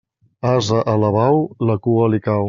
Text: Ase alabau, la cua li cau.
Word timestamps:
Ase 0.53 0.79
alabau, 0.93 1.37
la 1.71 1.75
cua 1.89 2.07
li 2.15 2.21
cau. 2.29 2.39